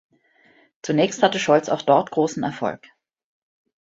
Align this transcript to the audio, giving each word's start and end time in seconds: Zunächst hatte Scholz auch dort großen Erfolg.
Zunächst 0.81 1.21
hatte 1.21 1.37
Scholz 1.37 1.69
auch 1.69 1.83
dort 1.83 2.09
großen 2.09 2.41
Erfolg. 2.41 2.87